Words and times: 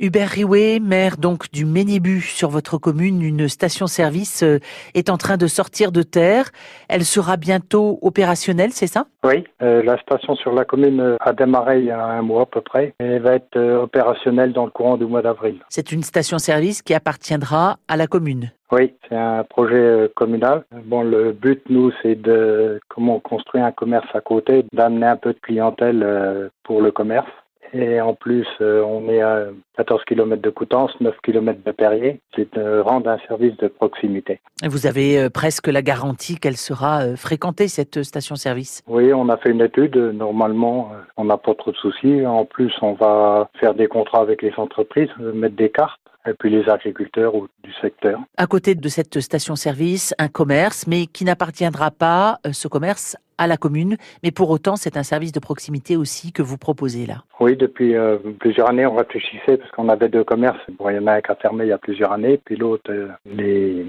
Hubert 0.00 0.28
Riouet, 0.28 0.78
maire 0.78 1.16
donc 1.16 1.50
du 1.50 1.64
Ménibu 1.64 2.20
sur 2.20 2.50
votre 2.50 2.78
commune, 2.78 3.20
une 3.20 3.48
station-service 3.48 4.44
euh, 4.44 4.60
est 4.94 5.10
en 5.10 5.16
train 5.16 5.36
de 5.36 5.48
sortir 5.48 5.90
de 5.90 6.02
terre. 6.04 6.50
Elle 6.88 7.04
sera 7.04 7.36
bientôt 7.36 7.98
opérationnelle, 8.00 8.70
c'est 8.70 8.86
ça? 8.86 9.06
Oui, 9.24 9.42
euh, 9.60 9.82
la 9.82 9.98
station 9.98 10.36
sur 10.36 10.52
la 10.52 10.64
commune 10.64 11.00
euh, 11.00 11.16
a 11.18 11.32
démarré 11.32 11.80
il 11.80 11.86
y 11.86 11.90
a 11.90 12.00
un 12.00 12.22
mois 12.22 12.42
à 12.42 12.46
peu 12.46 12.60
près 12.60 12.94
et 13.00 13.18
va 13.18 13.34
être 13.34 13.58
opérationnelle 13.58 14.52
dans 14.52 14.66
le 14.66 14.70
courant 14.70 14.98
du 14.98 15.04
mois 15.04 15.22
d'avril. 15.22 15.56
C'est 15.68 15.90
une 15.90 16.04
station-service 16.04 16.82
qui 16.82 16.94
appartiendra 16.94 17.78
à 17.88 17.96
la 17.96 18.06
commune. 18.06 18.52
Oui, 18.70 18.94
c'est 19.08 19.16
un 19.16 19.42
projet 19.42 20.12
communal. 20.14 20.62
Bon, 20.84 21.02
le 21.02 21.32
but, 21.32 21.60
nous, 21.70 21.90
c'est 22.02 22.14
de 22.14 22.78
comment 22.86 23.18
construire 23.18 23.64
un 23.64 23.72
commerce 23.72 24.06
à 24.14 24.20
côté, 24.20 24.64
d'amener 24.72 25.06
un 25.06 25.16
peu 25.16 25.32
de 25.32 25.40
clientèle 25.40 26.50
pour 26.62 26.82
le 26.82 26.92
commerce. 26.92 27.26
Et 27.72 28.00
en 28.00 28.14
plus, 28.14 28.46
euh, 28.60 28.82
on 28.82 29.08
est 29.08 29.20
à 29.20 29.46
14 29.76 30.04
km 30.04 30.40
de 30.40 30.50
Coutances, 30.50 30.92
9 31.00 31.14
km 31.22 31.60
de 31.64 31.72
Perrier. 31.72 32.20
C'est 32.34 32.52
de 32.54 32.80
rendre 32.80 33.10
un 33.10 33.18
service 33.28 33.56
de 33.58 33.68
proximité. 33.68 34.40
Et 34.64 34.68
vous 34.68 34.86
avez 34.86 35.18
euh, 35.18 35.30
presque 35.30 35.68
la 35.68 35.82
garantie 35.82 36.38
qu'elle 36.38 36.56
sera 36.56 37.02
euh, 37.02 37.16
fréquentée, 37.16 37.68
cette 37.68 38.02
station-service? 38.02 38.82
Oui, 38.86 39.12
on 39.12 39.28
a 39.28 39.36
fait 39.36 39.50
une 39.50 39.60
étude. 39.60 39.96
Normalement, 39.96 40.92
on 41.16 41.24
n'a 41.24 41.36
pas 41.36 41.54
trop 41.54 41.72
de 41.72 41.76
soucis. 41.76 42.24
En 42.26 42.44
plus, 42.44 42.72
on 42.82 42.94
va 42.94 43.48
faire 43.60 43.74
des 43.74 43.86
contrats 43.86 44.20
avec 44.20 44.42
les 44.42 44.52
entreprises, 44.56 45.10
mettre 45.18 45.56
des 45.56 45.70
cartes 45.70 46.00
et 46.26 46.34
puis 46.34 46.50
les 46.50 46.68
agriculteurs 46.68 47.34
ou 47.34 47.48
du 47.62 47.72
secteur. 47.80 48.20
À 48.36 48.46
côté 48.46 48.74
de 48.74 48.88
cette 48.88 49.20
station-service, 49.20 50.14
un 50.18 50.28
commerce, 50.28 50.86
mais 50.86 51.06
qui 51.06 51.24
n'appartiendra 51.24 51.90
pas, 51.90 52.38
ce 52.52 52.68
commerce, 52.68 53.16
à 53.38 53.46
la 53.46 53.56
commune, 53.56 53.96
mais 54.22 54.32
pour 54.32 54.50
autant, 54.50 54.76
c'est 54.76 54.96
un 54.96 55.02
service 55.02 55.32
de 55.32 55.38
proximité 55.40 55.96
aussi 55.96 56.32
que 56.32 56.42
vous 56.42 56.58
proposez 56.58 57.06
là. 57.06 57.22
Oui, 57.40 57.56
depuis 57.56 57.94
euh, 57.94 58.18
plusieurs 58.40 58.68
années, 58.68 58.84
on 58.84 58.96
réfléchissait 58.96 59.56
parce 59.56 59.70
qu'on 59.70 59.88
avait 59.88 60.08
deux 60.08 60.24
commerces. 60.24 60.58
Bon, 60.78 60.90
il 60.90 60.96
y 60.96 60.98
en 60.98 61.06
a 61.06 61.12
un 61.12 61.20
qui 61.20 61.30
a 61.30 61.36
fermé 61.36 61.64
il 61.64 61.68
y 61.68 61.72
a 61.72 61.78
plusieurs 61.78 62.12
années, 62.12 62.40
puis 62.44 62.56
l'autre, 62.56 62.90
euh, 62.90 63.08
les 63.24 63.86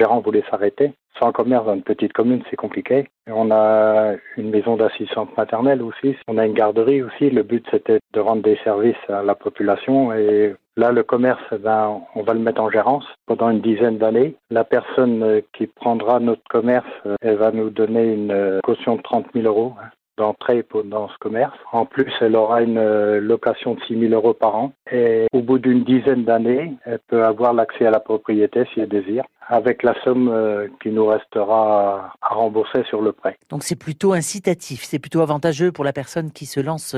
gérants 0.00 0.20
voulaient 0.20 0.44
s'arrêter. 0.50 0.92
Sans 1.18 1.32
commerce 1.32 1.66
dans 1.66 1.74
une 1.74 1.82
petite 1.82 2.14
commune, 2.14 2.42
c'est 2.48 2.56
compliqué. 2.56 3.06
on 3.26 3.50
a 3.50 4.14
une 4.38 4.50
maison 4.50 4.76
d'assistance 4.76 5.28
maternelle 5.36 5.82
aussi. 5.82 6.16
On 6.28 6.38
a 6.38 6.46
une 6.46 6.54
garderie 6.54 7.02
aussi. 7.02 7.28
Le 7.28 7.42
but, 7.42 7.66
c'était 7.70 8.00
de 8.14 8.20
rendre 8.20 8.42
des 8.42 8.58
services 8.64 9.04
à 9.08 9.22
la 9.22 9.34
population 9.34 10.12
et 10.14 10.54
Là, 10.80 10.92
le 10.92 11.02
commerce, 11.02 11.42
ben, 11.60 12.00
on 12.14 12.22
va 12.22 12.32
le 12.32 12.40
mettre 12.40 12.62
en 12.62 12.70
gérance 12.70 13.04
pendant 13.26 13.50
une 13.50 13.60
dizaine 13.60 13.98
d'années. 13.98 14.36
La 14.50 14.64
personne 14.64 15.22
euh, 15.22 15.40
qui 15.52 15.66
prendra 15.66 16.20
notre 16.20 16.44
commerce, 16.48 16.86
euh, 17.04 17.16
elle 17.20 17.36
va 17.36 17.50
nous 17.50 17.68
donner 17.68 18.14
une 18.14 18.30
euh, 18.30 18.60
caution 18.62 18.96
de 18.96 19.02
30 19.02 19.26
000 19.34 19.46
euros 19.46 19.74
hein, 19.78 19.88
d'entrée 20.16 20.64
dans 20.84 21.08
ce 21.08 21.18
commerce. 21.18 21.54
En 21.72 21.84
plus, 21.84 22.10
elle 22.22 22.34
aura 22.34 22.62
une 22.62 22.82
location 23.18 23.74
de 23.74 23.80
6 23.82 23.98
000 24.08 24.14
euros 24.14 24.32
par 24.32 24.54
an. 24.56 24.72
Et 24.90 25.26
au 25.34 25.42
bout 25.42 25.58
d'une 25.58 25.84
dizaine 25.84 26.24
d'années, 26.24 26.72
elle 26.86 27.00
peut 27.08 27.24
avoir 27.24 27.52
l'accès 27.52 27.84
à 27.84 27.90
la 27.90 28.00
propriété 28.00 28.64
si 28.72 28.80
elle 28.80 28.88
désire 28.88 29.24
avec 29.50 29.82
la 29.82 29.94
somme 30.02 30.32
qui 30.82 30.90
nous 30.90 31.06
restera 31.06 32.14
à 32.22 32.34
rembourser 32.34 32.84
sur 32.84 33.02
le 33.02 33.12
prêt. 33.12 33.36
Donc 33.50 33.62
c'est 33.62 33.76
plutôt 33.76 34.12
incitatif, 34.12 34.84
c'est 34.84 34.98
plutôt 34.98 35.20
avantageux 35.20 35.72
pour 35.72 35.84
la 35.84 35.92
personne 35.92 36.30
qui 36.30 36.46
se 36.46 36.60
lance 36.60 36.96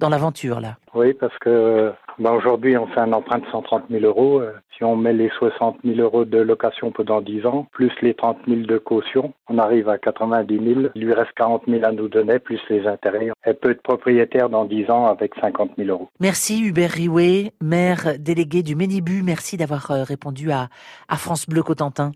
dans 0.00 0.08
l'aventure 0.08 0.60
là. 0.60 0.76
Oui, 0.94 1.14
parce 1.14 1.36
que 1.38 1.92
bah 2.18 2.32
aujourd'hui, 2.32 2.76
on 2.76 2.86
fait 2.88 3.00
un 3.00 3.12
emprunt 3.12 3.38
de 3.38 3.46
130 3.50 3.84
000 3.90 4.04
euros. 4.04 4.40
Euh, 4.40 4.52
si 4.76 4.84
on 4.84 4.96
met 4.96 5.12
les 5.12 5.30
60 5.38 5.78
000 5.84 5.98
euros 6.00 6.24
de 6.24 6.38
location 6.38 6.90
pendant 6.90 7.20
10 7.20 7.46
ans, 7.46 7.66
plus 7.72 7.90
les 8.02 8.14
30 8.14 8.38
000 8.46 8.60
de 8.62 8.78
caution, 8.78 9.32
on 9.48 9.58
arrive 9.58 9.88
à 9.88 9.96
90 9.96 10.74
000. 10.74 10.80
Il 10.94 11.04
lui 11.04 11.14
reste 11.14 11.32
40 11.36 11.62
000 11.66 11.84
à 11.84 11.92
nous 11.92 12.08
donner, 12.08 12.38
plus 12.38 12.60
les 12.68 12.86
intérêts. 12.86 13.30
Elle 13.42 13.56
peut 13.56 13.70
être 13.70 13.82
propriétaire 13.82 14.50
dans 14.50 14.64
10 14.64 14.90
ans 14.90 15.06
avec 15.06 15.32
50 15.40 15.72
000 15.78 15.88
euros. 15.88 16.08
Merci 16.20 16.62
Hubert 16.62 16.90
Riouet, 16.90 17.52
maire 17.62 18.18
délégué 18.18 18.62
du 18.62 18.76
Ménibu. 18.76 19.22
Merci 19.22 19.56
d'avoir 19.56 19.90
euh, 19.90 20.04
répondu 20.04 20.50
à, 20.50 20.68
à 21.08 21.16
France 21.16 21.48
Bleu 21.48 21.62
Cotentin. 21.62 21.91
Valentin. 21.92 22.10